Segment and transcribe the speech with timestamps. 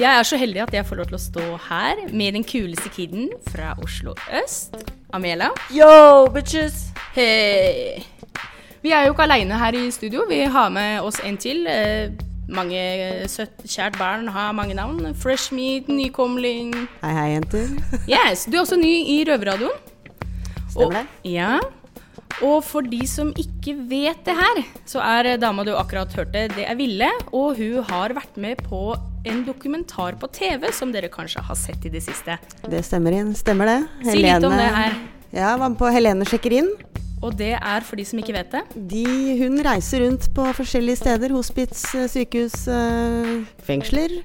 [0.00, 2.90] jeg er så heldig at jeg får lov til å stå her med den kuleste
[2.94, 4.76] kiden fra Oslo øst,
[5.14, 5.50] Amela.
[5.74, 6.88] Yo, bitches!
[7.16, 8.02] Hei!
[8.82, 11.66] Vi er jo ikke aleine her i studio, vi har med oss en til.
[11.70, 12.10] Eh,
[12.52, 12.80] mange
[13.30, 15.12] søtt, kjært barn har mange navn.
[15.14, 16.74] Fresh meat, nykomling.
[17.04, 17.70] Hei, hei, jenter.
[18.10, 19.78] Yes, du er også ny i Røverradioen.
[20.72, 21.30] Stemmer det?
[21.30, 21.60] Ja.
[22.42, 26.66] Og for de som ikke vet det her, så er dama du akkurat hørte, det
[26.66, 27.10] er Ville.
[27.30, 28.90] Og hun har vært med på
[29.24, 32.38] en dokumentar på TV som dere kanskje har sett i det siste.
[32.68, 33.34] Det stemmer inn.
[33.38, 33.78] Stemmer det.
[34.10, 34.96] Si litt om det her.
[35.32, 36.72] Ja, var med på Helene sjekker inn.
[37.22, 38.62] Og det er for de som ikke vet det.
[38.90, 39.04] De,
[39.38, 41.34] hun reiser rundt på forskjellige steder.
[41.36, 44.18] Hospits, eh, sykehus, eh, fengsler.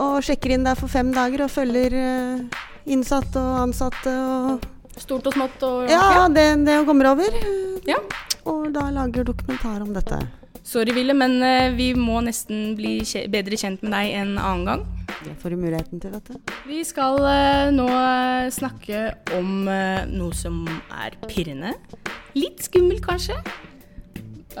[0.00, 5.24] Og sjekker inn der for fem dager og følger eh, innsatte og ansatte og Stort
[5.24, 7.32] og smått og Ja, det, det kommer over.
[7.88, 7.96] Ja.
[8.44, 10.18] Og da lager dokumentar om dette.
[10.62, 13.00] Sorry, Ville, men eh, vi må nesten bli
[13.32, 14.84] bedre kjent med deg en annen gang.
[15.22, 16.52] Det får du muligheten til, vet du.
[16.70, 19.02] Vi skal eh, nå eh, snakke
[19.38, 20.62] om noe som
[21.02, 21.74] er pirrende.
[22.38, 23.40] Litt skummelt, kanskje.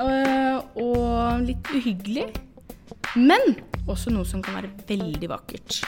[0.02, 2.26] Og litt uhyggelig.
[3.14, 3.54] Men
[3.86, 5.82] også noe som kan være veldig vakkert.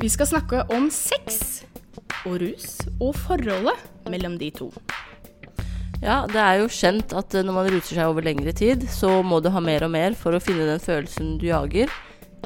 [0.00, 1.64] Vi skal snakke om sex
[2.22, 4.70] og rus, og forholdet mellom de to.
[6.00, 9.20] Ja, det er jo kjent at eh, når man ruser seg over lengre tid, så
[9.26, 11.92] må du ha mer og mer for å finne den følelsen du jager.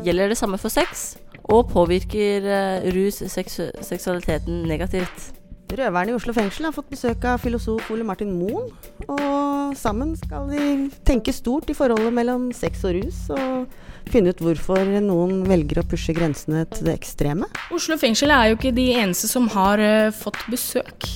[0.03, 1.15] Gjelder det samme for sex?
[1.55, 5.31] Og påvirker eh, rus seksu seksualiteten negativt?
[5.75, 8.69] Røverne i Oslo fengsel har fått besøk av filosof Ole Martin Moen.
[9.07, 14.43] Og sammen skal de tenke stort i forholdet mellom sex og rus, og finne ut
[14.45, 17.48] hvorfor noen velger å pushe grensene til det ekstreme.
[17.75, 21.09] Oslo fengsel er jo ikke de eneste som har eh, fått besøk.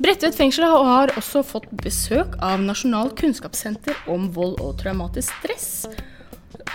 [0.00, 5.66] Bredtvet fengsel har også fått besøk av Nasjonalt kunnskapssenter om vold og traumatisk stress.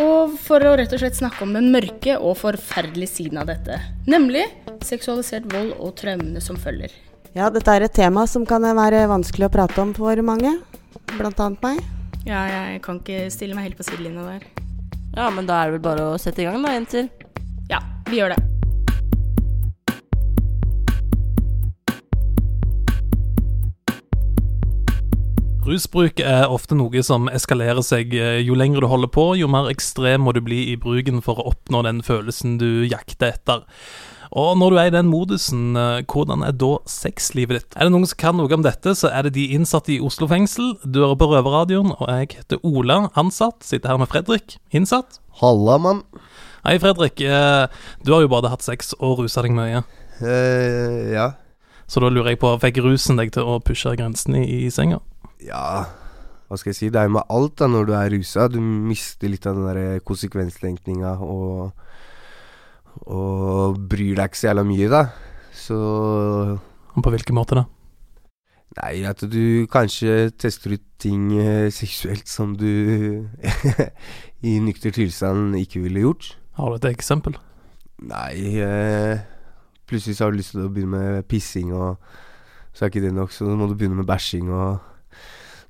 [0.03, 3.80] Og for å rett og slett snakke om den mørke og forferdelige siden av dette.
[4.06, 4.46] Nemlig
[4.85, 6.94] seksualisert vold og traumene som følger.
[7.34, 10.59] Ja, dette er et tema som kan være vanskelig å prate om for mange,
[11.16, 11.81] blant annet meg.
[12.30, 14.46] Ja, jeg kan ikke stille meg helt på sidelinja der.
[15.18, 17.09] Ja, men da er det vel bare å sette i gang da, jenter.
[17.74, 18.54] Ja, vi gjør det.
[25.66, 28.12] Rusbruk er ofte noe som eskalerer seg.
[28.46, 31.48] Jo lenger du holder på, jo mer ekstrem må du bli i bruken for å
[31.53, 33.64] oppnå den følelsen du jakter etter.
[34.36, 37.76] Og når du er i den modusen, eh, hvordan er da sexlivet ditt?
[37.78, 40.28] Er det noen som kan noe om dette, så er det de innsatte i Oslo
[40.28, 40.74] fengsel.
[40.84, 43.64] Du hører på Røverradioen, og jeg heter Ola, ansatt.
[43.64, 45.22] Sitter her med Fredrik, innsatt.
[45.40, 46.03] Halla, mann.
[46.66, 47.22] Hei, Fredrik.
[47.22, 47.68] eh,
[48.03, 49.84] Du har jo både hatt sex og rusa deg mye.
[50.22, 51.32] Uh, ja.
[51.88, 55.00] Så da lurer jeg på, fikk rusen deg til å pushe grensene i, i senga?
[55.45, 55.85] Ja
[56.45, 56.89] Hva skal jeg si?
[56.94, 58.47] Det er jo med alt da når du er rusa.
[58.50, 61.72] Du mister litt av den der konsekvenstenkninga og
[63.06, 65.01] Og bryr deg ikke så jævla mye, da.
[65.51, 65.78] Så
[66.95, 67.66] Og på hvilken måte da?
[68.75, 72.67] Nei, at du kanskje tester ut ting eh, seksuelt som du
[74.50, 76.34] i nykter tilstand ikke ville gjort.
[76.59, 77.38] Har du et eksempel?
[78.03, 79.23] Nei eh,
[79.88, 82.01] Plutselig så har du lyst til å begynne med pissing, og
[82.73, 84.94] så er ikke det nok, så må du begynne med bæsjing og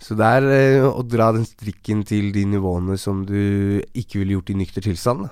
[0.01, 4.37] Så det er eh, å dra den strikken til de nivåene som du ikke ville
[4.37, 5.29] gjort i nykter tilstand.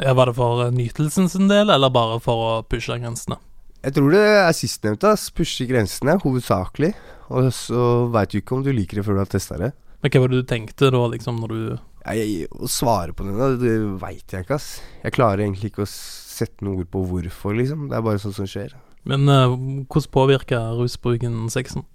[0.00, 3.40] Ja, Var det for eh, nytelsen sin del, eller bare for å pushe grensene?
[3.82, 5.14] Jeg tror det er sistnevnte.
[5.34, 6.92] Pushe grensene, hovedsakelig.
[7.32, 9.72] Og så veit du ikke om du liker det før du har testa det.
[10.02, 11.62] Men hva var det du tenkte da, liksom, når du
[12.02, 14.80] Jeg, å svare på det, da, det veit jeg ikke, ass.
[15.04, 17.88] Jeg klarer egentlig ikke å sette noe ord på hvorfor, liksom.
[17.90, 18.74] Det er bare sånn som skjer.
[19.06, 19.54] Men uh,
[19.90, 21.86] hvordan påvirker rusbruken sexen?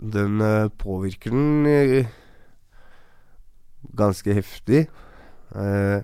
[0.00, 2.06] Den eh, påvirker den
[3.96, 4.88] ganske heftig.
[5.54, 6.02] Eh,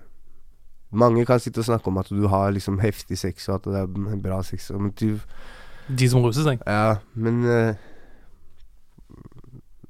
[0.91, 3.83] mange kan sitte og snakke om at du har liksom heftig sex, og at det
[3.83, 4.69] er bra sex.
[4.71, 5.19] Men du,
[5.87, 6.63] De som ruser seg?
[6.65, 7.75] ja, men eh,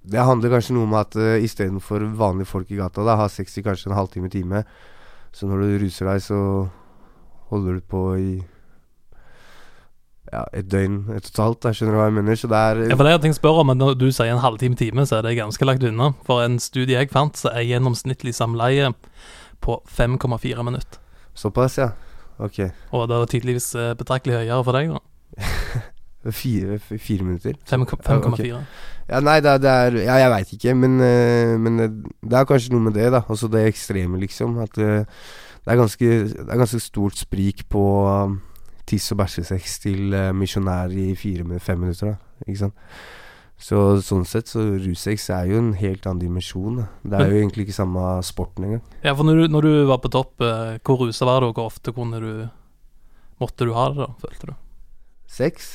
[0.07, 3.57] Det handler kanskje noe om at eh, istedenfor vanlige folk i gata, da, har sex
[3.57, 4.63] i kanskje en halvtime, time.
[5.31, 6.69] Så når du ruser deg, så
[7.51, 8.31] holder du på i
[10.33, 12.35] ja, et døgn et totalt, Jeg skjønner hva jeg mener?
[12.35, 14.41] Så det er Ja, for det er ting spør om, men når du sier en
[14.43, 16.11] halvtime time, så er det ganske lagt unna.
[16.27, 18.91] For en studie jeg fant, så er gjennomsnittlig samleie
[19.61, 20.99] på 5,4 minutter.
[21.37, 21.91] såpass, ja.
[22.39, 22.59] Ok.
[22.93, 24.99] Og det var tydeligvis eh, betraktelig høyere for deg, da.
[26.31, 27.53] Fire, fire minutter?
[27.69, 28.57] 5,4.
[29.07, 31.87] Ja, nei, det, er- det er Ja, jeg veit ikke, men, eh, men det,
[32.27, 33.21] det er kanskje noe med det, da.
[33.29, 34.57] Altså det ekstreme, liksom.
[34.59, 35.05] At eh,
[35.63, 37.83] det er ganske Det er ganske stort sprik på
[38.87, 42.43] tiss og bæsjesex til uh, misjonær i fire, fem minutter, da.
[42.47, 42.85] Ikke sant.
[43.57, 46.83] Så sånn sett, så russex er jo en helt annen dimensjon.
[47.01, 48.83] Det er jo egentlig ikke samme sporten engang.
[49.01, 51.57] Ja, for når du, når du var på topp, eh, hvor rusa var du, og
[51.57, 52.31] hvor ofte kunne du
[53.37, 54.53] Måtte du ha det, da, følte du?
[55.29, 55.67] Sex?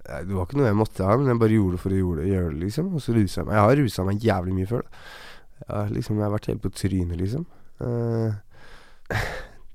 [0.00, 2.54] Det var ikke noe jeg måtte ha, men jeg bare gjorde det for å gjøre
[2.54, 2.86] det, liksom.
[2.96, 3.58] Og så rusa jeg meg.
[3.58, 4.86] Jeg har rusa meg jævlig mye før.
[4.86, 5.02] Da.
[5.58, 7.44] Jeg, har liksom, jeg har vært helt på trynet, liksom.
[7.84, 9.20] Eh,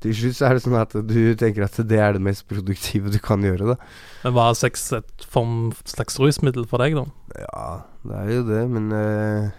[0.04, 3.10] til slutt så er det sånn at du tenker at det er det mest produktive
[3.10, 3.76] du kan gjøre, da.
[4.22, 7.08] Men Var sex et form, slags rusmiddel for deg, da?
[7.42, 7.70] Ja,
[8.06, 9.50] det er jo det, men uh,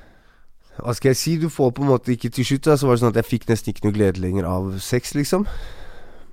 [0.78, 1.34] Hva skal jeg si?
[1.42, 3.30] Du får på en måte ikke Til slutt da, så var det sånn at jeg
[3.32, 5.48] fikk nesten ikke noe glede lenger av sex, liksom.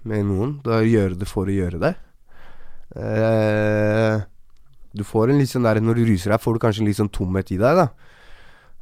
[0.06, 0.60] Med noen.
[0.62, 1.96] Da gjøre det for å gjøre det.
[2.94, 4.22] Uh,
[4.96, 7.02] du får en litt sånn der Når du ruser deg, får du kanskje en litt
[7.02, 7.90] sånn tomhet i deg, da.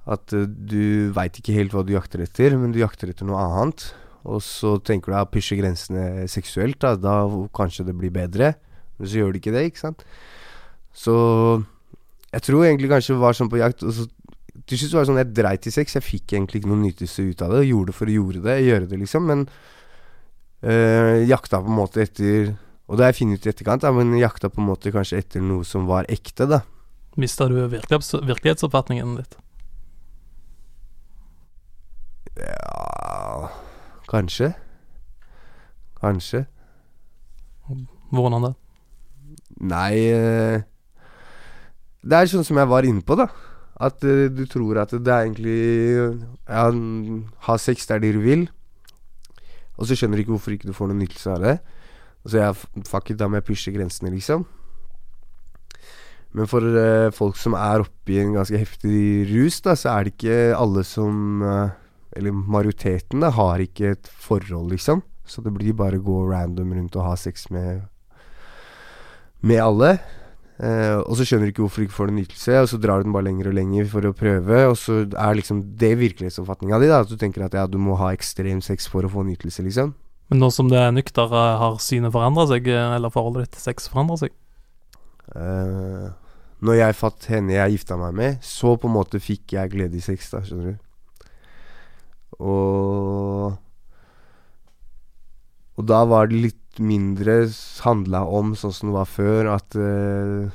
[0.03, 3.39] At uh, du veit ikke helt hva du jakter etter, men du jakter etter noe
[3.39, 3.93] annet.
[4.23, 6.95] Og så tenker du å pushe grensene seksuelt, da.
[6.95, 7.15] Da
[7.55, 8.53] kanskje det blir bedre.
[8.97, 10.03] Men så gjør det ikke det, ikke sant.
[10.95, 11.15] Så
[12.33, 14.07] jeg tror egentlig kanskje var sånn på jakt og så,
[14.69, 15.95] Til slutt var det sånn jeg dreit i sex.
[15.97, 17.65] Jeg fikk egentlig ikke noen nytelse ut av det.
[17.67, 19.25] Gjorde det for å gjøre det, gjøre det, liksom.
[19.27, 19.47] Men
[20.63, 22.53] øh, jakta på en måte etter
[22.87, 25.21] Og det har jeg funnet ut i etterkant, da, men jakta på en måte kanskje
[25.23, 26.61] etter noe som var ekte, da.
[27.17, 29.37] Mista du virkelighets, virkelighetsoppfatningen ditt?
[32.37, 32.82] Ja
[34.13, 34.51] Kanskje.
[35.97, 36.45] Kanskje.
[38.13, 38.51] Hvordan da?
[39.63, 40.61] Nei øh,
[42.03, 43.25] Det er sånn som jeg var inne på, da.
[43.81, 45.57] At øh, du tror at det er egentlig
[46.45, 46.69] Ja,
[47.47, 48.49] ha sex der du vil.
[49.77, 51.57] Og så skjønner du ikke hvorfor ikke du får noen nytelse av det.
[52.29, 54.45] Så jeg fuck it, da må jeg pushe grensene, liksom.
[56.33, 60.13] Men for uh, folk som er oppi en ganske heftig rus, da, så er det
[60.13, 61.73] ikke alle som øh,
[62.15, 65.01] Eller majoritetene har ikke et forhold, liksom.
[65.25, 67.87] Så det blir bare å gå random rundt og ha sex med
[69.43, 69.97] med alle.
[70.63, 73.01] Eh, og så skjønner du ikke hvorfor du ikke får en nytelse, og så drar
[73.01, 76.79] du den bare lenger og lenger for å prøve, og så er liksom det virkelighetsoppfatninga
[76.79, 77.01] di, da.
[77.03, 79.95] At du tenker at ja, du må ha ekstrem sex for å få nytelse, liksom.
[80.31, 83.57] Men nå som det er nykter, eh, har synet forandra seg, eh, eller forholdet ditt
[83.57, 84.37] til sex forandra seg?
[85.33, 86.07] Eh,
[86.63, 89.99] når jeg fatt henne jeg gifta meg med, så på en måte fikk jeg glede
[89.99, 90.81] i sex, da, skjønner du.
[92.39, 93.59] Og
[95.73, 97.43] Og da var det litt mindre
[97.83, 100.49] handla om sånn som det var før, at uh,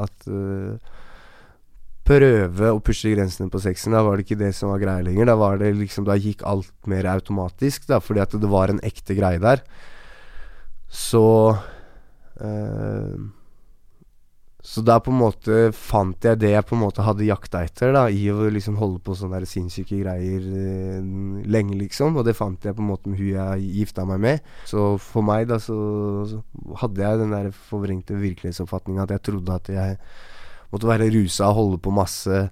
[0.00, 0.76] At uh,
[2.10, 3.94] Prøve å pushe grensene på sexen.
[3.94, 5.28] Da var det ikke det som var greia lenger.
[5.30, 8.80] Da var det liksom Da gikk alt mer automatisk, da, fordi at det var en
[8.82, 9.62] ekte greie der.
[10.90, 11.22] Så
[12.42, 13.14] eh,
[14.60, 17.94] så da på en måte fant jeg det jeg på en måte hadde jakta etter,
[17.96, 20.98] da, i å liksom holde på sånne der sinnssyke greier eh,
[21.48, 22.18] lenge, liksom.
[22.20, 24.50] Og det fant jeg på en måte med hun jeg gifta meg med.
[24.68, 25.78] Så for meg, da, så,
[26.28, 26.42] så
[26.82, 29.96] hadde jeg den der forvrengte virkelighetsoppfatninga at jeg trodde at jeg
[30.74, 32.42] måtte være rusa og holde på masse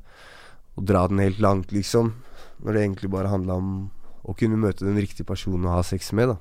[0.78, 2.14] og dra den helt langt, liksom.
[2.64, 3.76] Når det egentlig bare handla om
[4.24, 6.40] å kunne møte den riktige personen å ha sex med, da.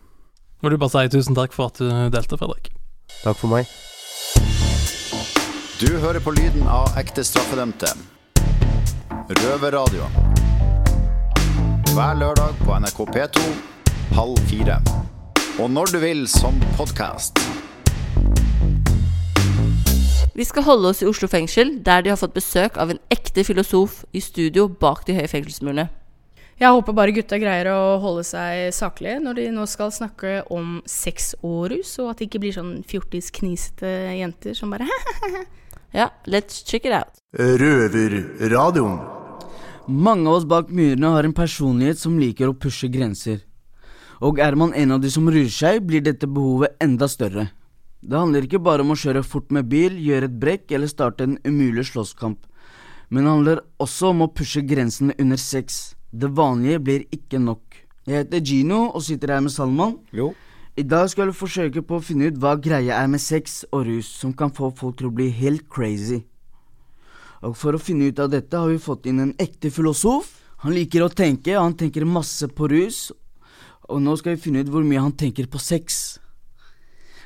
[0.63, 2.71] Må du bare si tusen takk for at du delte, Fredrik.
[3.19, 3.67] Takk for meg.
[5.77, 7.85] Du hører på lyden av ekte straffedømte.
[9.29, 10.07] Røverradio.
[11.91, 13.43] Hver lørdag på NRK P2
[14.17, 14.79] halv fire.
[15.61, 17.37] Og når du vil som podkast.
[20.33, 23.45] Vi skal holde oss i Oslo fengsel, der de har fått besøk av en ekte
[23.45, 25.85] filosof i studio bak de høye fengselsmurene.
[26.57, 30.79] Jeg håper bare gutta greier å holde seg saklige når de nå skal snakke om
[30.89, 34.89] sex og rus, og at det ikke blir sånn fjortisknisete jenter som bare
[35.93, 37.21] Ja, let's check it out.
[37.37, 38.97] Røverradioen.
[39.87, 43.39] Mange av oss bak murene har en personlighet som liker å pushe grenser.
[44.19, 47.47] Og er man en av de som ruer seg, blir dette behovet enda større.
[48.01, 51.25] Det handler ikke bare om å kjøre fort med bil, gjøre et brekk eller starte
[51.25, 52.39] en umulig slåsskamp,
[53.09, 55.95] men det handler også om å pushe grensene under sex.
[56.11, 57.63] Det vanlige blir ikke nok.
[58.07, 59.97] Jeg heter Gino og sitter her med Salman.
[60.15, 60.33] Jo.
[60.77, 63.87] I dag skal vi forsøke på å finne ut hva greia er med sex og
[63.87, 66.19] rus som kan få folk til å bli helt crazy.
[67.41, 70.29] Og for å finne ut av dette har vi fått inn en ekte filosof.
[70.61, 73.07] Han liker å tenke, og han tenker masse på rus.
[73.89, 76.19] Og nå skal vi finne ut hvor mye han tenker på sex.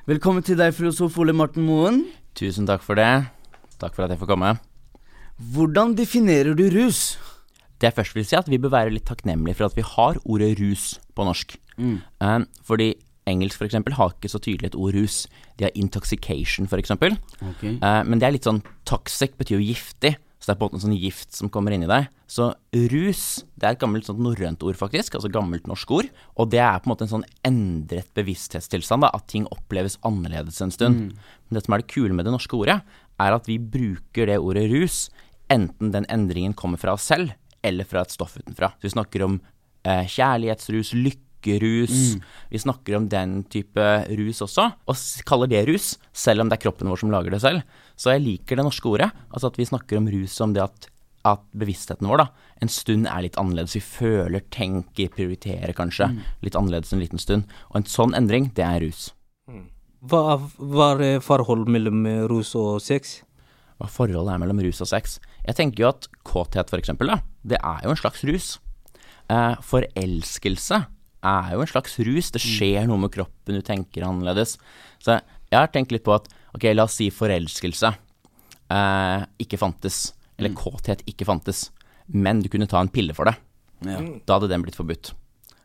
[0.08, 2.06] Velkommen til deg, filosof Ole Marten Moen.
[2.40, 3.12] Tusen takk for det.
[3.84, 4.56] Takk for at jeg får komme.
[5.52, 7.20] Hvordan definerer du rus?
[7.76, 9.90] Det jeg først vil si, er at vi bør være litt takknemlige for at vi
[9.92, 11.60] har ordet rus på norsk.
[11.76, 11.98] Mm.
[12.00, 12.94] Eh, fordi
[13.30, 15.24] engelsk for eksempel har ikke så tydelig et ord rus.
[15.60, 17.18] De har intoxication, for eksempel.
[17.42, 17.64] Ok.
[17.76, 20.16] Eh, men det er litt sånn toxic, betyr jo giftig.
[20.42, 22.08] Så det er på en måte en sånn gift som kommer inn i deg.
[22.26, 22.48] Så
[22.90, 25.14] rus, det er et gammelt sånt norrønt ord, faktisk.
[25.20, 26.10] Altså gammelt norsk ord.
[26.42, 29.12] Og det er på en måte en sånn endret bevissthetstilstand, da.
[29.14, 31.12] At ting oppleves annerledes en stund.
[31.14, 32.80] Men det som er det kule med det norske ordet,
[33.22, 35.04] er at vi bruker det ordet rus,
[35.54, 38.74] enten den endringen kommer fra oss selv, eller fra et stoff utenfra.
[38.80, 39.38] Så vi snakker om
[39.86, 40.96] eh, kjærlighetsrus,
[41.42, 42.22] lykkerus.
[42.50, 44.96] Vi snakker om den type rus også, og
[45.26, 47.62] kaller det rus, selv om det er kroppen vår som lager det selv.
[47.96, 50.88] Så jeg liker det norske ordet, altså at vi snakker om rus som det at,
[51.26, 52.28] at bevisstheten vår da,
[52.62, 53.76] en stund er litt annerledes.
[53.76, 57.50] Vi føler, tenker, prioriterer kanskje litt annerledes en liten stund.
[57.72, 59.12] Og en sånn endring, det er rus.
[60.02, 63.20] Hva hva er forholdet mellom eh, rus og sex?
[63.78, 65.20] Hva forholdet er mellom rus og sex?
[65.46, 68.48] Jeg tenker jo at kåthet, for eksempel, da, det er jo en slags rus.
[69.30, 70.82] Eh, forelskelse
[71.24, 72.32] er jo en slags rus.
[72.34, 74.58] Det skjer noe med kroppen, du tenker annerledes.
[75.02, 77.94] Så jeg har tenkt litt på at ok, la oss si forelskelse
[78.72, 80.04] eh, ikke fantes,
[80.40, 81.70] eller kåthet ikke fantes,
[82.12, 83.36] men du kunne ta en pille for det.
[83.88, 84.00] Ja.
[84.26, 85.14] Da hadde den blitt forbudt.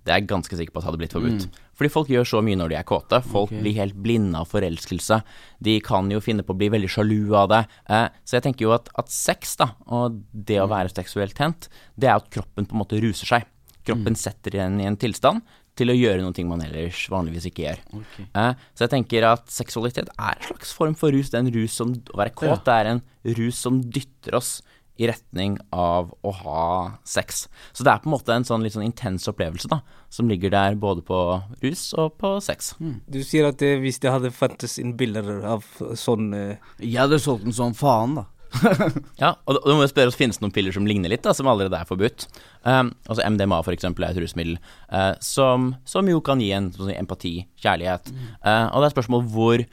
[0.07, 1.49] Det er jeg ganske sikker på at hadde blitt forbudt.
[1.77, 3.19] Fordi folk gjør så mye når de er kåte.
[3.27, 3.59] Folk okay.
[3.65, 5.19] blir helt blinde av forelskelse.
[5.67, 7.61] De kan jo finne på å bli veldig sjalu av det.
[7.91, 11.67] Eh, så jeg tenker jo at, at sex, da, og det å være seksuelt tent,
[11.99, 13.51] det er at kroppen på en måte ruser seg.
[13.87, 15.45] Kroppen setter igjen i en tilstand
[15.77, 17.83] til å gjøre noe man ellers vanligvis ikke gjør.
[18.01, 18.29] Okay.
[18.33, 21.29] Eh, så jeg tenker at seksualitet er en slags form for rus.
[21.31, 22.79] Det er en rus som Å være kåt ja.
[22.81, 23.03] er en
[23.37, 24.59] rus som dytter oss
[24.97, 26.67] i retning av å ha
[27.05, 27.45] sex.
[27.77, 30.55] Så det er på en måte en sånn litt sånn intens opplevelse, da, som ligger
[30.55, 31.19] der både på
[31.61, 32.73] rus og på sex.
[33.05, 35.67] Du sier at det, hvis det hadde fantes en bilder av
[35.99, 38.27] sånn eh, Jeg hadde solgt den som faen, da.
[39.23, 41.35] Ja, og da må vi spørre oss finnes det noen piller som ligner litt, da,
[41.37, 42.27] som allerede er forbudt.
[42.67, 44.59] Um, altså MDMA for eksempel er et rusmiddel
[44.91, 48.13] uh, som, som jo kan gi en sånn empati, kjærlighet.
[48.45, 49.65] Uh, og det er et spørsmål hvor,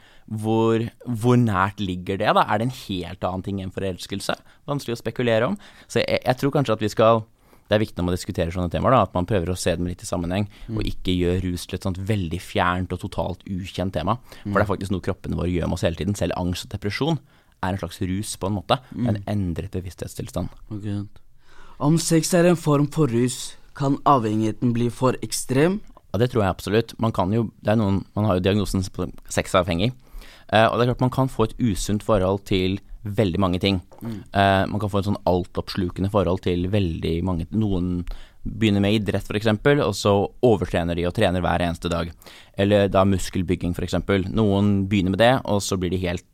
[0.44, 2.46] hvor, hvor nært ligger det, da?
[2.48, 4.38] Er det en helt annen ting enn forelskelse?
[4.70, 5.60] Vanskelig å spekulere om.
[5.86, 7.24] Så jeg, jeg tror kanskje at vi skal
[7.64, 9.86] det er viktig når man diskuterer sånne temaer, da, at man prøver å se dem
[9.88, 13.96] litt i sammenheng, og ikke gjør rus til et sånt veldig fjernt og totalt ukjent
[13.96, 14.18] tema.
[14.42, 16.18] For det er faktisk noe kroppene våre gjør med oss hele tiden.
[16.18, 17.22] Selv angst og depresjon
[17.64, 18.78] er en slags rus, på en måte.
[18.94, 20.52] En endret bevissthetstilstand.
[20.70, 21.02] Okay.
[21.82, 25.80] Om sex er en form for rus, kan avhengigheten bli for ekstrem?
[26.12, 26.94] Ja, det tror jeg absolutt.
[27.02, 29.90] Man kan jo, det er noen, man har jo diagnosen sexavhengig.
[30.52, 33.80] Eh, og det er klart man kan få et usunt forhold til veldig mange ting.
[34.04, 38.04] Eh, man kan få et sånn altoppslukende forhold til veldig mange Noen
[38.44, 39.48] begynner med idrett, f.eks.,
[39.80, 40.12] og så
[40.44, 42.10] overtrener de og trener hver eneste dag.
[42.60, 43.96] Eller da muskelbygging, f.eks.
[44.30, 46.26] Noen begynner med det, og så blir de helt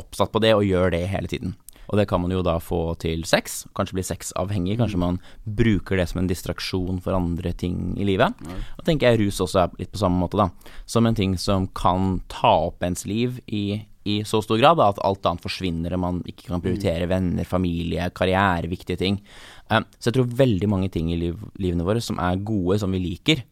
[0.00, 1.54] oppsatt på det og gjør det hele tiden.
[1.90, 3.64] Og det kan man jo da få til sex.
[3.74, 4.76] Kanskje bli sexavhengig.
[4.78, 8.36] Kanskje man bruker det som en distraksjon for andre ting i livet.
[8.78, 10.76] Og tenker jeg rus også er litt på samme måte, da.
[10.86, 14.92] Som en ting som kan ta opp ens liv i, i så stor grad da,
[14.94, 19.18] at alt annet forsvinner, og man ikke kan prioritere venner, familie, karriere, viktige ting.
[19.66, 22.94] Eh, så jeg tror veldig mange ting i liv, livene våre som er gode, som
[22.94, 23.42] vi liker,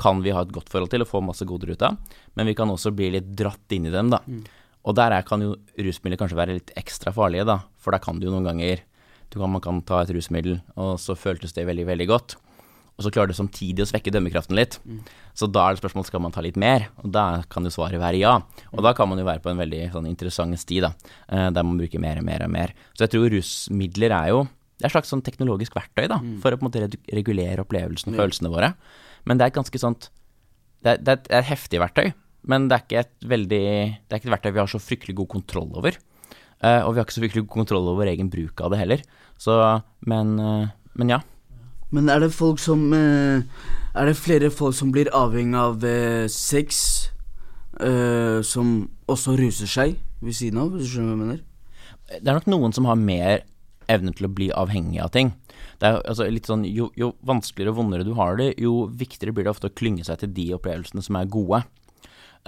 [0.00, 2.00] kan vi ha et godt forhold til og få masse goder ut av.
[2.40, 4.24] Men vi kan også bli litt dratt inn i dem, da.
[4.84, 7.60] Og der er, kan jo rusmidler kanskje være litt ekstra farlige, da.
[7.78, 8.80] For der kan du jo noen ganger
[9.32, 12.34] du kan, Man kan ta et rusmiddel, og så føltes det veldig, veldig godt.
[12.98, 14.74] Og så klarer du samtidig å svekke dømmekraften litt.
[15.34, 17.96] Så da er det spørsmål skal man ta litt mer, og da kan jo svaret
[18.02, 18.34] være ja.
[18.74, 20.90] Og da kan man jo være på en veldig sånn interessant sti, da,
[21.30, 22.74] eh, der man bruker mer og mer og mer.
[22.92, 24.42] Så jeg tror rusmidler er jo
[24.82, 28.12] det er et slags sånn teknologisk verktøy da, for å på en måte regulere opplevelsene
[28.12, 28.74] og følelsene våre.
[29.24, 30.10] Men det er et ganske sånt
[30.82, 32.12] det er, det et- det er et heftig verktøy,
[32.48, 35.16] men det er ikke et veldig Det er ikke et verktøy vi har så fryktelig
[35.20, 35.98] god kontroll over.
[36.62, 39.04] Uh, og vi har ikke så fryktelig god kontroll over egen bruk av det heller.
[39.40, 39.54] Så,
[40.06, 41.20] men, uh, men ja.
[41.92, 43.42] Men er det folk som uh,
[43.94, 45.82] Er det flere folk som blir avhengig av
[46.32, 47.08] sex,
[48.46, 48.68] som
[49.10, 51.40] også ruser seg ved siden av, hvis du skjønner hva jeg mener?
[52.12, 53.42] Det er nok noen som har mer
[53.92, 55.32] evne til å bli avhengig av ting.
[55.80, 59.34] Det er altså litt sånn, jo, jo vanskeligere og vondere du har det, jo viktigere
[59.34, 61.62] blir det ofte å klynge seg til de opplevelsene som er gode.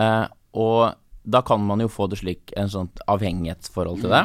[0.00, 4.24] Eh, og da kan man jo få det slik, en sånn avhengighetsforhold til det,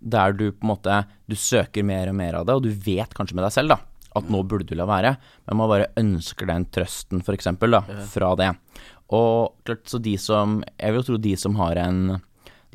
[0.00, 3.14] der du på en måte, du søker mer og mer av det, og du vet
[3.16, 3.78] kanskje med deg selv da,
[4.16, 5.14] at nå burde du la være,
[5.46, 7.82] men man bare ønsker den trøsten for eksempel da,
[8.12, 8.52] fra det.
[9.16, 12.18] Og klart, så de som, jeg vil jo tro de som har en,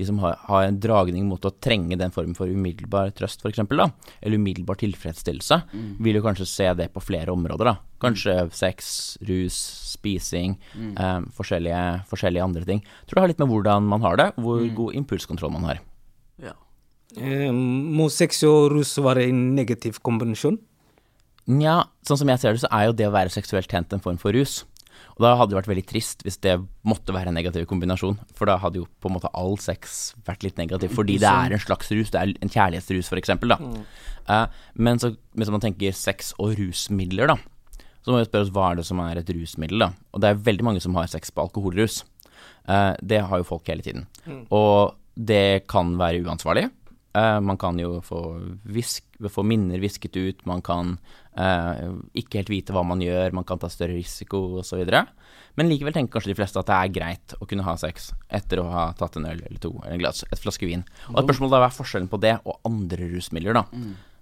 [0.01, 3.51] de som har, har en dragning mot å trenge den formen for umiddelbar trøst, for
[3.53, 3.87] eksempel, da,
[4.21, 5.61] eller umiddelbar tilfredsstillelse,
[6.01, 7.75] vil jo kanskje se det på flere områder, da.
[8.01, 8.89] Kanskje sex,
[9.29, 9.53] rus,
[9.93, 10.57] spising,
[10.97, 12.81] eh, forskjellige, forskjellige andre ting.
[12.81, 15.79] Jeg tror det har litt med hvordan man har det, hvor god impulskontroll man har.
[17.17, 20.57] eh, Må sex og rus være en negativ kombinasjon?
[21.51, 23.99] Nja, sånn som jeg ser det, så er jo det å være seksuelt tent en
[24.03, 24.63] form for rus.
[25.15, 26.55] Og da hadde det vært veldig trist hvis det
[26.87, 30.45] måtte være en negativ kombinasjon, for da hadde jo på en måte all sex vært
[30.47, 33.59] litt negativ, fordi det er en slags rus, det er en kjærlighetsrus for eksempel, da.
[34.31, 37.37] Eh, men så hvis man tenker sex og rusmidler, da,
[38.01, 39.91] så må vi spørre oss hva er det som er et rusmiddel, da.
[40.13, 42.01] Og det er veldig mange som har sex på alkoholrus.
[42.67, 44.07] Eh, det har jo folk hele tiden.
[44.49, 46.69] Og det kan være uansvarlig.
[47.13, 48.21] Eh, man kan jo få,
[48.63, 50.93] visk, få minner visket ut, man kan
[51.35, 54.85] uh, ikke helt vite hva man gjør, man kan ta større risiko osv.
[55.59, 58.63] Men likevel tenker kanskje de fleste at det er greit å kunne ha sex etter
[58.63, 60.85] å ha tatt en øl eller to, eller en glass, et flaske vin.
[61.11, 63.65] Og et spørsmål da, hva er forskjellen på det og andre rusmidler, da?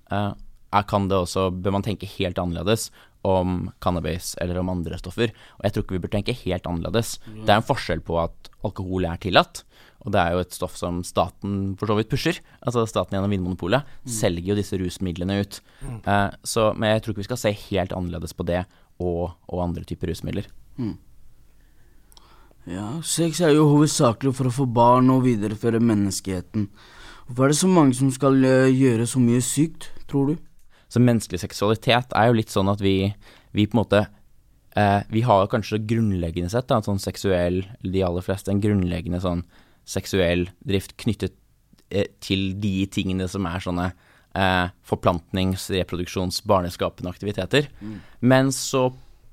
[0.09, 2.89] Er, kan det også, bør man tenke helt annerledes
[3.27, 5.33] om cannabis eller om andre stoffer?
[5.59, 7.17] Og jeg tror ikke vi bør tenke helt annerledes.
[7.43, 9.63] Det er en forskjell på at alkohol er tillatt,
[10.05, 12.39] og det er jo et stoff som staten for så vidt pusher.
[12.63, 15.59] Altså staten gjennom Vinmonopolet selger jo disse rusmidlene ut.
[16.07, 18.63] Eh, så, men jeg tror ikke vi skal se helt annerledes på det
[18.99, 20.47] og, og andre typer rusmidler.
[22.69, 26.67] Ja, sex er jo hovedsakelig for å få barn og videreføre menneskeheten.
[27.27, 30.35] Hvorfor er det så mange som skal eh, gjøre så mye sykt, tror du?
[30.89, 33.11] Så menneskelig seksualitet er jo litt sånn at vi,
[33.53, 34.03] vi på en måte
[34.75, 39.21] eh, Vi har kanskje grunnleggende sett da, en sånn seksuell, de aller fleste, en grunnleggende
[39.23, 39.43] sånn
[39.89, 41.35] seksuell drift knyttet
[41.89, 47.69] eh, til de tingene som er sånne eh, forplantnings-, reproduksjons-, barneskapende aktiviteter.
[48.19, 48.89] Men så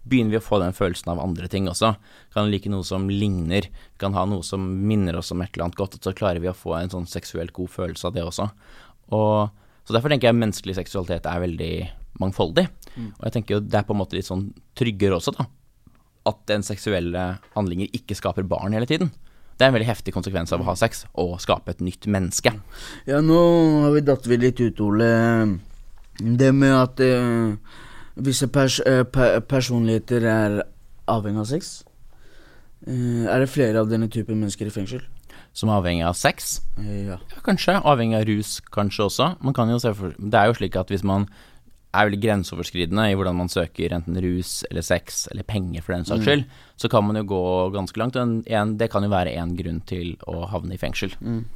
[0.07, 1.95] begynner vi å få den følelsen av andre ting også.
[2.35, 3.69] Kan like noe som ligner,
[4.01, 6.51] kan ha noe som minner oss om et eller annet godt, og så klarer vi
[6.51, 8.49] å få en sånn seksuelt god følelse av det også.
[9.17, 11.75] Og, så derfor tenker jeg menneskelig seksualitet er veldig
[12.21, 12.67] mangfoldig.
[12.97, 15.47] Og jeg tenker jo det er på en måte litt sånn tryggere også, da.
[16.27, 19.13] At den seksuelle handlinger ikke skaper barn hele tiden.
[19.57, 22.53] Det er en veldig heftig konsekvens av å ha sex, og skape et nytt menneske.
[23.09, 23.39] Ja, nå
[23.87, 25.11] har vi datt vi litt ut, Ole.
[26.19, 27.55] Det med at uh,
[28.27, 30.59] visse pers eh, pe personligheter er
[31.09, 31.71] avhengig av sex.
[32.85, 35.05] Uh, er det flere av denne typen mennesker i fengsel?
[35.57, 36.59] Som er avhengig av sex.
[36.77, 37.17] Ja.
[37.17, 37.79] Ja, kanskje.
[37.81, 39.29] Avhengig av rus, kanskje også.
[39.41, 41.25] Man kan jo se for, det er jo slik at hvis man
[41.97, 46.05] er veldig grenseoverskridende i hvordan man søker enten rus eller sex eller penger for den
[46.05, 46.45] saks skyld,
[46.77, 47.41] så kan man jo gå
[47.73, 48.19] ganske langt.
[48.21, 51.15] En, en, det kan jo være en grunn til å havne i fengsel.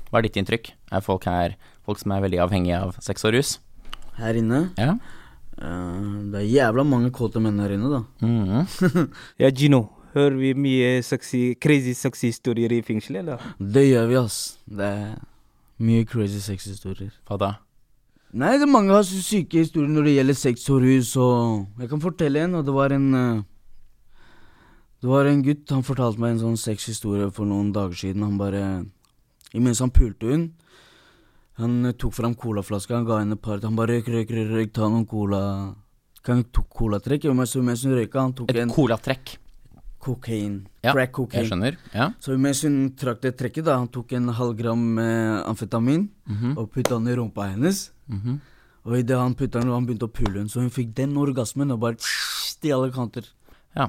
[0.09, 0.73] Hva er ditt inntrykk?
[0.97, 3.59] Er folk her folk som er veldig avhengige av sex og rus?
[4.17, 4.71] Her inne?
[4.81, 4.97] Ja.
[5.61, 8.03] Uh, det er jævla mange kåte menn her inne, da.
[8.25, 9.11] Mhm.
[9.43, 9.91] Ja, Gino.
[10.11, 13.51] Hører vi mye sexy, crazy sexy historier i fengselet, eller?
[13.61, 14.38] Det gjør vi, ass.
[14.66, 15.18] Det er
[15.79, 17.12] mye crazy sexy historier.
[17.29, 17.51] Hva da?
[18.31, 21.90] Nei, det er mange har syke historier når det gjelder sex og rus, og jeg
[21.90, 23.42] kan fortelle en, og det var en eh,
[25.01, 28.23] Det var en gutt, han fortalte meg en sånn sexhistorie for noen dager siden.
[28.23, 28.85] Han bare
[29.57, 30.44] Imens han pulte hun,
[31.59, 34.51] han eh, tok fram colaflaska, han ga henne et par Han bare røyk, røyk, røyk,
[34.55, 35.42] røyk, ta noen cola
[36.29, 39.38] Han tok colatrekk, og mens, mens hun røyka, han tok Et en colatrekk.
[40.01, 40.67] Kokain.
[40.83, 41.77] Ja, crack Jeg skjønner.
[41.95, 42.11] Ja.
[42.21, 46.57] Så mens hun trakk det trekket, da, han tok en halv gram eh, amfetamin Mhm.
[46.59, 47.91] og putta den i rumpa hennes.
[48.09, 48.41] Mhm.
[48.87, 51.71] Og idet han putta den, han begynte å pule henne, så hun fikk den orgasmen
[51.73, 51.97] og bare
[52.65, 53.25] i alle kanter.
[53.77, 53.89] Ja.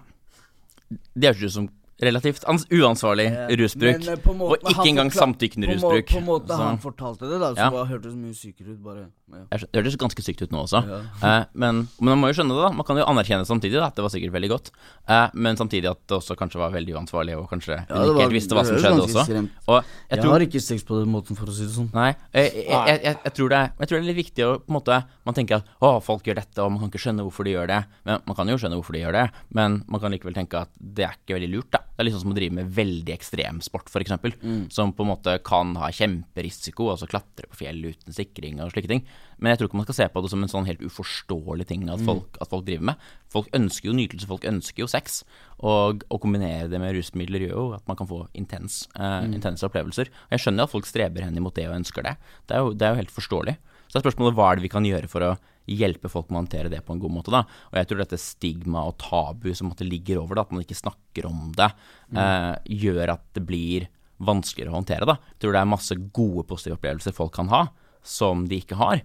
[1.15, 1.69] Det høres ut som
[2.01, 3.27] relativt ans uansvarlig
[3.59, 3.99] rusbruk.
[3.99, 6.07] Men, eh, måten Og ikke engang samtykkende rusbruk.
[6.09, 7.85] På en måte Så- han fortalte det, da, så Ja.
[7.85, 8.83] hørtes mye sykere ut.
[8.83, 9.05] Bare.
[9.51, 10.83] Jeg Det hørtes ganske sykt ut nå også.
[10.87, 11.01] Ja.
[11.31, 12.71] Eh, men, men man må jo skjønne det, da.
[12.73, 14.71] Man kan jo anerkjenne samtidig da, at det var sikkert veldig godt.
[15.05, 18.35] Eh, men samtidig at det også kanskje var veldig uansvarlig, og kanskje Ja, ikke helt
[18.35, 19.25] visste hva som skjedde også.
[19.69, 21.91] Og jeg Jeg, tror har ikke sex på den måten, for å si det sånn.
[21.93, 24.73] Nei, jeg, jeg, jeg, tror det er, jeg tror det er litt viktig å på
[24.73, 27.47] en måte Man tenker at å, folk gjør dette, og man kan ikke skjønne hvorfor
[27.47, 27.81] de gjør det.
[28.09, 30.73] Men Man kan jo skjønne hvorfor de gjør det, men man kan likevel tenke at
[30.81, 31.71] det er ikke veldig lurt.
[31.77, 34.11] da Det er sånn som å drive med veldig ekstremsport, f.eks.,
[34.41, 34.71] Mm.
[34.71, 38.87] som på en måte kan ha kjemperisiko, altså klatre på fjell uten sikring og slike
[38.89, 39.03] ting.
[39.39, 41.87] Men jeg tror ikke man skal se på det som en sånn helt uforståelig ting
[41.89, 42.95] at folk, at folk driver med.
[43.29, 45.23] Folk ønsker jo nytelse, folk ønsker jo sex.
[45.59, 49.63] Og å kombinere det med rusmidler gjør jo at man kan få intens, eh, intense
[49.67, 50.07] opplevelser.
[50.09, 52.17] Og jeg skjønner at folk streber hen imot det og ønsker det.
[52.47, 53.57] Det er jo, det er jo helt forståelig.
[53.89, 55.37] Så er spørsmålet hva er det vi kan gjøre for å
[55.69, 57.43] hjelpe folk med å håndtere det på en god måte, da.
[57.71, 60.79] Og jeg tror dette stigma og tabu som måtte ligger over det, at man ikke
[60.79, 61.69] snakker om det,
[62.15, 63.87] eh, gjør at det blir
[64.21, 65.17] vanskeligere å håndtere, da.
[65.33, 67.67] Jeg tror det er masse gode positive opplevelser folk kan ha,
[68.03, 69.01] som de ikke har.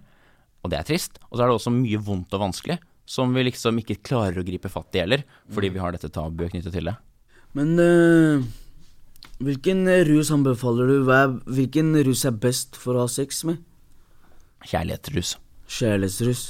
[0.63, 1.19] Og det er trist.
[1.29, 4.45] Og så er det også mye vondt og vanskelig, som vi liksom ikke klarer å
[4.45, 6.97] gripe fatt i heller, fordi vi har dette tabuet knyttet til det.
[7.55, 8.43] Men øh,
[9.39, 11.11] hvilken rus anbefaler du?
[11.47, 13.63] Hvilken rus er best for å ha sex med?
[14.67, 15.37] Kjærlighetsrus.
[15.67, 16.45] Kjærlighetsrus.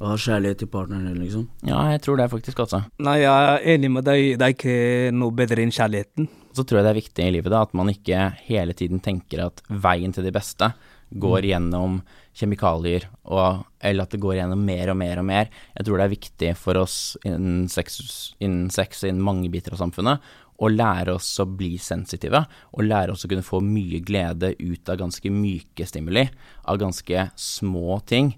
[0.00, 1.42] Å ha kjærlighet til partneren, liksom.
[1.68, 2.86] Ja, jeg tror det faktisk, altså.
[3.04, 4.38] Nei, jeg er enig med deg.
[4.40, 4.76] Det er ikke
[5.12, 6.30] noe bedre enn kjærligheten.
[6.56, 9.44] Så tror jeg det er viktig i livet da, at man ikke hele tiden tenker
[9.44, 10.72] at veien til det beste
[11.20, 11.98] går gjennom
[12.38, 15.50] kjemikalier, og, eller at det går gjennom mer og mer og mer.
[15.76, 17.98] Jeg tror det er viktig for oss innen sex,
[18.40, 20.30] innen sex innen mange biter av samfunnet
[20.60, 22.42] å lære oss å bli sensitive,
[22.76, 26.26] og lære oss å kunne få mye glede ut av ganske myke stimuli,
[26.68, 28.34] av ganske små ting.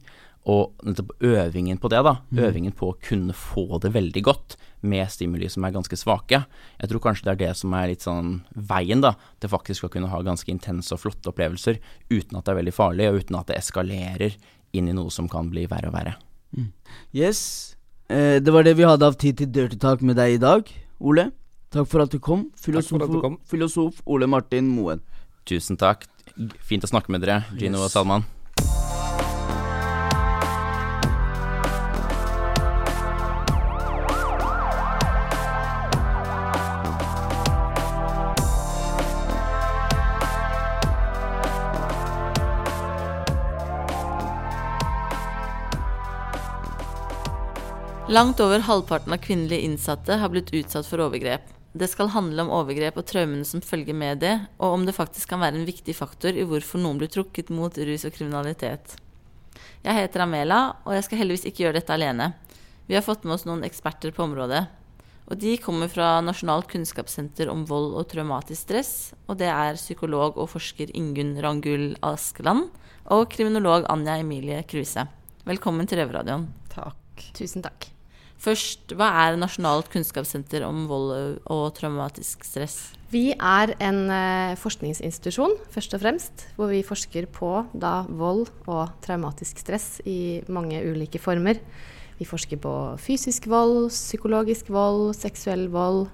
[0.50, 5.06] Og nettopp øvingen på det, da, øvingen på å kunne få det veldig godt med
[5.14, 6.40] stimuli som er ganske svake.
[6.80, 9.92] Jeg tror kanskje det er det som er litt sånn veien, da, til faktisk å
[9.92, 11.78] kunne ha ganske intense og flotte opplevelser
[12.10, 14.34] uten at det er veldig farlig, og uten at det eskalerer
[14.74, 16.16] inn i noe som kan bli verre og verre.
[17.14, 17.76] Yes.
[18.10, 20.66] Eh, det var det vi hadde av tid til Dirty Talk med deg i dag,
[20.98, 21.30] Ole.
[21.72, 22.48] Takk for at du kom.
[22.58, 23.38] Filosof, at du kom.
[23.48, 25.00] filosof Ole Martin Moen.
[25.48, 26.04] Tusen takk.
[26.60, 28.26] Fint å snakke med dere, Gino og Salman.
[48.12, 51.46] Langt over halvparten av kvinnelige innsatte har blitt utsatt for overgrep.
[51.72, 55.30] Det skal handle om overgrep og traumene som følger med det, og om det faktisk
[55.30, 58.98] kan være en viktig faktor i hvorfor noen blir trukket mot rus og kriminalitet.
[59.80, 62.26] Jeg heter Amela, og jeg skal heldigvis ikke gjøre dette alene.
[62.84, 64.60] Vi har fått med oss noen eksperter på området.
[65.32, 68.92] Og de kommer fra Nasjonalt kunnskapssenter om vold og traumatisk stress,
[69.24, 72.68] og det er psykolog og forsker Ingunn Rangul Askeland
[73.08, 75.08] og kriminolog Anja Emilie Kruse.
[75.48, 76.50] Velkommen til Røverradioen.
[76.76, 77.32] Takk.
[77.32, 77.91] Tusen takk.
[78.42, 81.12] Først, hva er Nasjonalt kunnskapssenter om vold
[81.46, 82.90] og traumatisk stress?
[83.12, 88.96] Vi er en eh, forskningsinstitusjon, først og fremst, hvor vi forsker på da, vold og
[89.04, 91.60] traumatisk stress i mange ulike former.
[92.18, 92.74] Vi forsker på
[93.04, 96.08] fysisk vold, psykologisk vold, seksuell vold,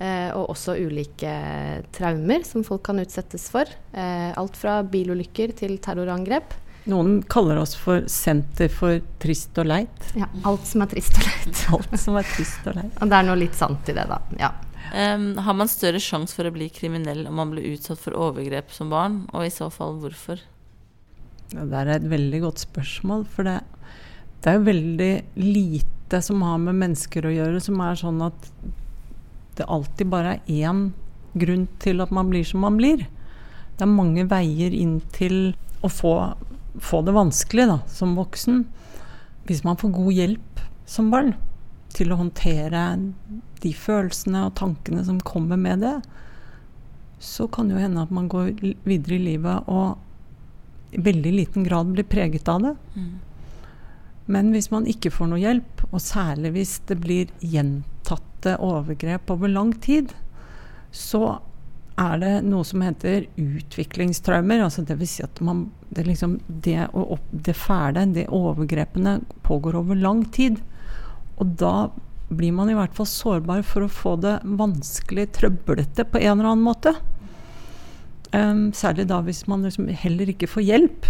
[0.00, 1.36] eh, og også ulike
[1.92, 3.68] traumer som folk kan utsettes for.
[3.92, 6.56] Eh, alt fra bilulykker til terrorangrep.
[6.90, 10.08] Noen kaller oss for Senter for trist og leit.
[10.18, 11.62] Ja, alt som er trist og leit.
[11.78, 12.98] Alt som er trist og leit.
[13.00, 14.18] Og det er noe litt sant i det, da.
[14.40, 14.50] Ja.
[14.92, 18.68] Um, har man større sjanse for å bli kriminell om man blir utsatt for overgrep
[18.74, 20.42] som barn, og i så fall hvorfor?
[21.54, 23.56] Ja, det er et veldig godt spørsmål, for det,
[24.44, 28.50] det er jo veldig lite som har med mennesker å gjøre, som er sånn at
[29.58, 30.88] det alltid bare er én
[31.34, 33.06] grunn til at man blir som man blir.
[33.74, 36.14] Det er mange veier inn til å få,
[36.80, 38.64] få det vanskelig da, som voksen.
[39.48, 41.34] Hvis man får god hjelp som barn
[41.94, 42.84] til å håndtere
[43.62, 45.98] de følelsene og tankene som kommer med det,
[47.22, 48.50] så kan det jo hende at man går
[48.84, 50.00] videre i livet og
[50.94, 52.74] i veldig liten grad blir preget av det.
[54.26, 59.50] Men hvis man ikke får noe hjelp, og særlig hvis det blir gjentatte overgrep over
[59.52, 60.14] lang tid,
[60.94, 61.38] så
[62.00, 64.64] er det noe som heter utviklingstraumer.
[64.64, 69.98] Altså vil si at man, det, liksom, det, opp, det fæle, det overgrepene, pågår over
[69.98, 70.58] lang tid.
[71.38, 71.90] Og da
[72.34, 76.54] blir man i hvert fall sårbar for å få det vanskelig, trøblete på en eller
[76.54, 76.94] annen måte.
[78.34, 81.06] Um, særlig da hvis man liksom heller ikke får hjelp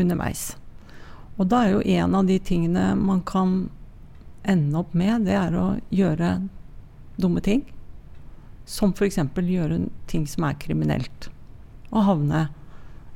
[0.00, 0.50] underveis.
[1.40, 3.70] Og da er jo en av de tingene man kan
[4.44, 6.34] ende opp med, det er å gjøre
[7.16, 7.64] dumme ting.
[8.68, 9.18] Som f.eks.
[9.18, 9.78] gjøre
[10.10, 11.30] ting som er kriminelt.
[11.92, 12.46] Og havne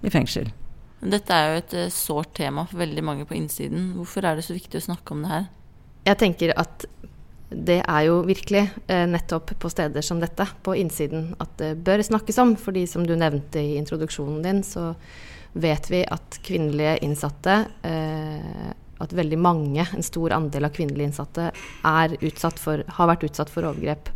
[0.05, 0.51] i fengsel.
[1.07, 3.93] Dette er jo et eh, sårt tema for veldig mange på innsiden.
[3.99, 5.47] Hvorfor er det så viktig å snakke om det her?
[6.07, 6.87] Jeg tenker at
[7.51, 12.03] det er jo virkelig eh, nettopp på steder som dette, på innsiden, at det bør
[12.03, 12.57] snakkes om.
[12.59, 14.95] Fordi som du nevnte i introduksjonen din, så
[15.57, 21.51] vet vi at kvinnelige innsatte eh, At veldig mange, en stor andel av kvinnelige innsatte,
[22.61, 24.09] for, har vært utsatt for overgrep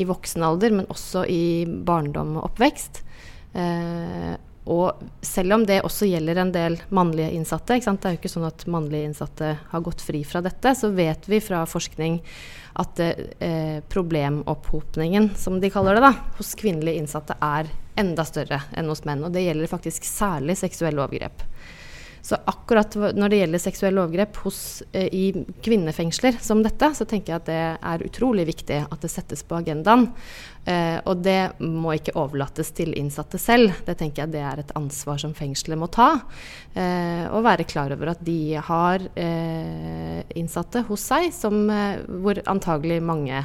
[0.00, 3.02] i voksen alder, men også i barndom og oppvekst.
[3.52, 4.32] Eh,
[4.72, 8.46] og selv om det også gjelder en del mannlige innsatte, det er jo ikke sånn
[8.46, 12.20] at mannlige innsatte har gått fri fra dette, så vet vi fra forskning
[12.78, 18.88] at eh, problemopphopningen, som de kaller det, da, hos kvinnelige innsatte er enda større enn
[18.88, 19.26] hos menn.
[19.26, 21.42] Og det gjelder faktisk særlig seksuelle overgrep.
[22.22, 27.32] Så akkurat når det gjelder seksuelle overgrep hos, eh, i kvinnefengsler som dette, så tenker
[27.32, 30.06] jeg at det er utrolig viktig at det settes på agendaen.
[30.64, 33.72] Eh, og det må ikke overlates til innsatte selv.
[33.86, 36.12] Det tenker jeg det er et ansvar som fengselet må ta.
[36.78, 42.38] Eh, og være klar over at de har eh, innsatte hos seg som, eh, hvor
[42.50, 43.42] antagelig mange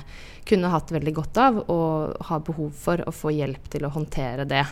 [0.47, 4.45] kunne hatt veldig godt av og har behov for å få hjelp til å håndtere
[4.47, 4.63] det.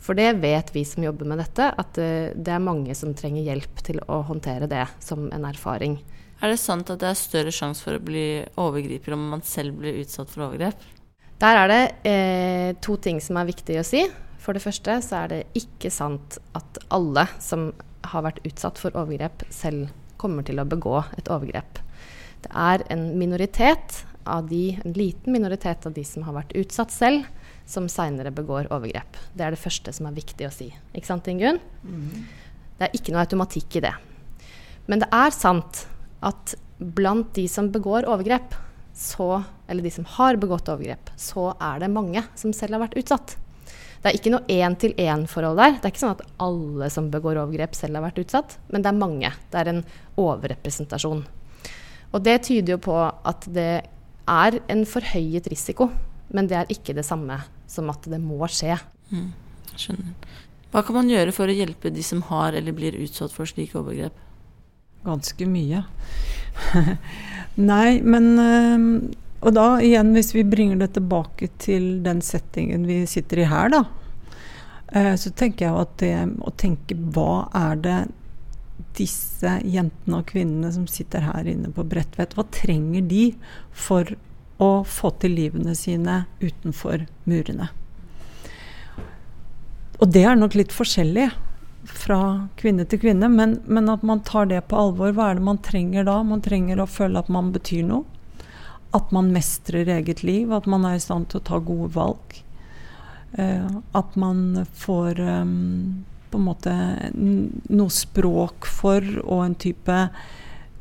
[0.00, 3.44] For det vet vi som jobber med dette, at eh, det er mange som trenger
[3.50, 5.98] hjelp til å håndtere det som en erfaring.
[6.38, 8.28] Er det sant at det er større sjanse for å bli
[8.62, 10.78] overgriper om man selv blir utsatt for overgrep?
[11.38, 14.02] Der er det eh, to ting som er viktig å si.
[14.42, 17.70] For det første så er det ikke sant at alle som
[18.08, 21.78] har vært utsatt for overgrep, selv kommer til å begå et overgrep.
[22.42, 26.92] Det er en minoritet av de, en liten minoritet av de som har vært utsatt
[26.94, 27.28] selv,
[27.68, 29.18] som seinere begår overgrep.
[29.36, 30.70] Det er det første som er viktig å si.
[30.96, 31.60] Ikke sant, Ingunn?
[32.78, 33.94] Det er ikke noe automatikk i det.
[34.88, 35.84] Men det er sant
[36.24, 38.56] at blant de som begår overgrep,
[38.96, 42.98] så, eller de som har begått overgrep, så er det mange som selv har vært
[43.00, 43.36] utsatt.
[43.98, 45.76] Det er ikke noe én-til-én-forhold der.
[45.76, 48.92] Det er ikke sånn at alle som begår overgrep, selv har vært utsatt, men det
[48.92, 49.32] er mange.
[49.50, 49.82] Det er en
[50.20, 51.24] overrepresentasjon.
[52.14, 53.72] Og det tyder jo på at det
[54.28, 55.90] er en forhøyet risiko,
[56.32, 58.78] men det er ikke det samme som at det må skje.
[59.10, 59.32] Mm,
[59.74, 60.14] skjønner.
[60.68, 63.78] Hva kan man gjøre for å hjelpe de som har eller blir utsatt for slike
[63.80, 64.14] overgrep?
[65.06, 65.82] Ganske mye.
[67.70, 68.86] Nei, men øh,
[69.38, 73.70] Og da igjen, hvis vi bringer det tilbake til den settingen vi sitter i her,
[73.70, 73.84] da.
[74.96, 77.98] øh, så tenker jeg at det å tenke hva er det
[78.98, 83.28] disse jentene og kvinnene som sitter her inne på Bredtvet, hva trenger de
[83.70, 84.16] for
[84.58, 87.70] å få til livene sine utenfor murene?
[89.98, 91.30] Og det er nok litt forskjellig
[91.88, 92.20] fra
[92.58, 95.14] kvinne til kvinne, men, men, at man tar det på alvor.
[95.14, 96.20] Hva er det man trenger da?
[96.26, 98.17] Man trenger å føle at man betyr noe.
[98.96, 102.38] At man mestrer eget liv, at man er i stand til å ta gode valg.
[103.36, 106.74] Uh, at man får um, på en måte
[107.12, 109.96] noe språk for og en type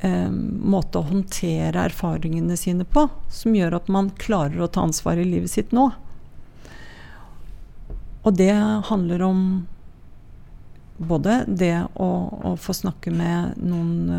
[0.04, 0.38] um,
[0.72, 5.28] måte å håndtere erfaringene sine på, som gjør at man klarer å ta ansvar i
[5.28, 5.89] livet sitt nå.
[8.28, 8.54] Og det
[8.89, 9.41] handler om
[10.97, 12.07] både det å,
[12.49, 14.10] å, få snakke med noen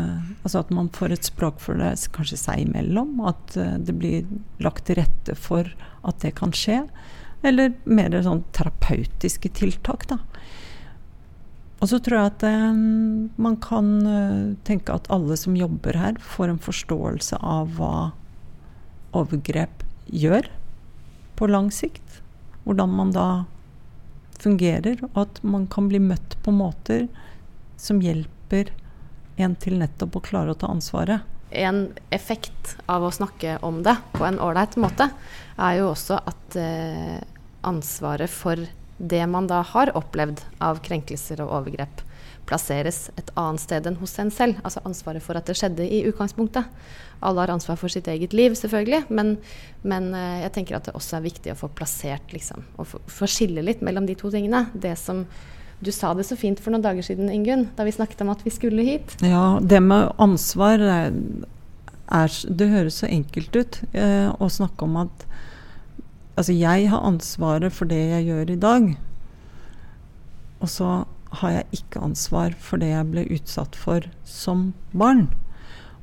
[0.43, 3.17] Altså at man får et språk for det kanskje seg imellom.
[3.27, 4.27] At det blir
[4.63, 5.67] lagt til rette for
[6.07, 6.85] at det kan skje.
[7.43, 10.19] Eller mer sånn terapeutiske tiltak, da.
[11.79, 12.79] Og så tror jeg at eh,
[13.39, 13.91] man kan
[14.67, 17.93] tenke at alle som jobber her, får en forståelse av hva
[19.15, 20.49] overgrep gjør
[21.39, 22.19] på lang sikt.
[22.65, 23.27] Hvordan man da
[24.43, 27.07] fungerer, og at man kan bli møtt på måter
[27.79, 28.71] som hjelper
[29.39, 31.23] en til nettopp å klare å ta ansvaret.
[31.49, 35.09] En effekt av å snakke om det på en ålreit måte,
[35.57, 37.17] er jo også at eh,
[37.65, 38.59] ansvaret for
[38.99, 42.03] det man da har opplevd av krenkelser og overgrep,
[42.47, 44.59] plasseres et annet sted enn hos en selv.
[44.63, 46.69] Altså ansvaret for at det skjedde i utgangspunktet.
[47.19, 49.35] Alle har ansvar for sitt eget liv, selvfølgelig, men,
[49.83, 53.27] men uh, jeg tenker at det også er viktig å få plassert, liksom, og få
[53.27, 54.69] skille litt mellom de to tingene.
[54.71, 55.25] Det som
[55.79, 58.43] du sa det så fint for noen dager siden, Ingunn, da vi snakket om at
[58.43, 59.15] vi skulle hit.
[59.23, 61.13] Ja, det med ansvar er,
[62.09, 65.27] er Det høres så enkelt ut eh, å snakke om at
[66.39, 68.83] Altså, jeg har ansvaret for det jeg gjør i dag.
[70.63, 70.91] Og så
[71.41, 75.27] har jeg ikke ansvar for det jeg ble utsatt for som barn.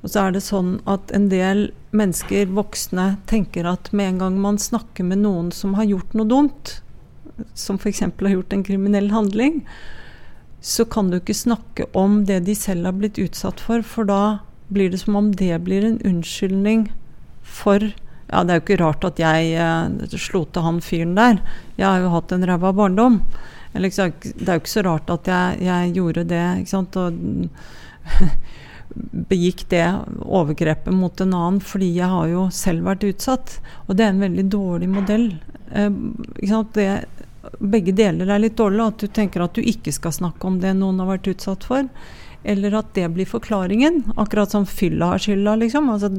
[0.04, 4.40] Og så er det sånn at en del mennesker, voksne, tenker at med en gang
[4.42, 6.76] man snakker med noen som har gjort noe dumt,
[7.58, 8.04] som f.eks.
[8.06, 9.64] har gjort en kriminell handling,
[10.60, 14.38] så kan du ikke snakke om det de selv har blitt utsatt for, for da
[14.72, 16.88] blir det som om det blir en unnskyldning
[17.42, 17.92] for
[18.26, 21.36] Ja, det er jo ikke rart at jeg eh, slo til han fyren der.
[21.78, 23.20] Jeg har jo hatt en ræva barndom.
[23.82, 26.46] Liksom, det er jo ikke så rart at jeg, jeg gjorde det.
[26.96, 27.20] og
[29.28, 29.84] begikk det
[30.24, 33.58] overgrepet mot en annen fordi jeg har jo selv vært utsatt.
[33.86, 35.26] Og det er en veldig dårlig modell.
[35.72, 36.90] Eh, det,
[37.58, 38.84] begge deler er litt dårlig.
[38.84, 41.88] At du tenker at du ikke skal snakke om det noen har vært utsatt for.
[42.46, 44.04] Eller at det blir forklaringen.
[44.16, 45.90] Akkurat som fylla har skylda, liksom.
[45.90, 46.10] Altså,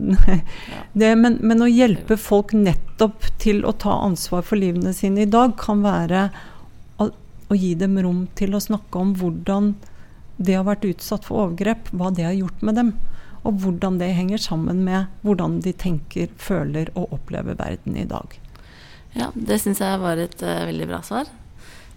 [0.94, 5.32] det, men, men å hjelpe folk nettopp til å ta ansvar for livene sine i
[5.32, 6.30] dag, kan være
[7.48, 9.76] å gi dem rom til å snakke om hvordan
[10.38, 12.92] det å ha vært utsatt for overgrep, hva det har gjort med dem.
[13.48, 18.36] Og hvordan det henger sammen med hvordan de tenker, føler og opplever verden i dag.
[19.18, 21.32] Ja, det syns jeg var et uh, veldig bra svar.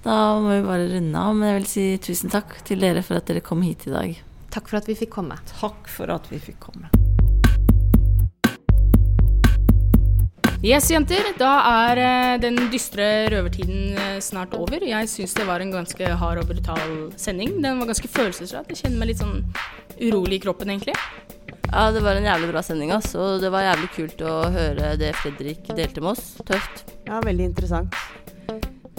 [0.05, 1.35] Da må vi bare runde av.
[1.37, 4.17] Men jeg vil si tusen takk til dere for at dere kom hit i dag.
[4.55, 5.37] Takk for at vi fikk komme.
[5.59, 7.00] Takk for at vi fikk komme.
[10.61, 11.25] Yes, jenter.
[11.41, 11.51] Da
[11.89, 14.83] er eh, den dystre røvertiden eh, snart over.
[14.85, 17.55] Jeg syns det var en ganske hard og brutal sending.
[17.65, 18.69] Den var ganske følelsesladd.
[18.69, 19.39] Jeg kjenner meg litt sånn
[19.97, 20.93] urolig i kroppen, egentlig.
[21.71, 23.09] Ja, det var en jævlig bra sending, ass.
[23.17, 26.27] Og det var jævlig kult å høre det Fredrik delte med oss.
[26.45, 26.85] Tøft.
[27.09, 27.97] Ja, veldig interessant.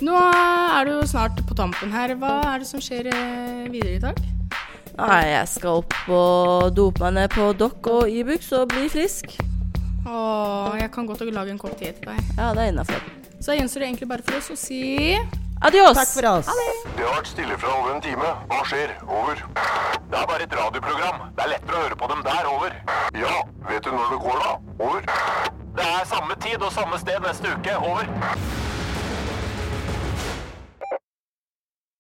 [0.01, 2.15] Nå er du jo snart på tampen her.
[2.17, 4.17] Hva er det som skjer eh, videre i dag?
[4.97, 9.37] Nei, jeg skal opp og dope meg ned på Dock og Ibux og bli frisk.
[10.05, 12.19] Åh, jeg kan godt lage en kopp te til deg.
[12.37, 13.03] Ja, det er innafor.
[13.41, 14.81] Så gjenstår det egentlig bare for oss å si
[15.61, 15.93] Adios!
[15.93, 16.47] Takk for oss.
[16.97, 18.29] Det har vært stille fra over en time.
[18.49, 18.95] Hva skjer?
[19.05, 19.43] Over.
[20.09, 21.19] Det er bare et radioprogram.
[21.37, 22.49] Det er lettere å høre på dem der.
[22.49, 22.73] Over.
[23.21, 23.35] Ja,
[23.69, 24.55] vet du når det går, da?
[24.87, 25.05] Over.
[25.77, 27.77] Det er samme tid og samme sted neste uke.
[27.77, 28.09] Over.